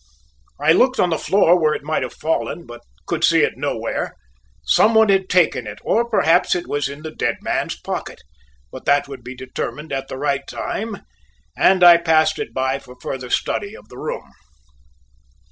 [0.59, 4.15] I looked on the floor where it might have fallen, but could see it nowhere;
[4.63, 8.19] some one had taken it or perhaps it was in the dead man's pocket;
[8.71, 11.03] but that would be determined at the right time,
[11.55, 14.31] and I passed it by for further study of the room.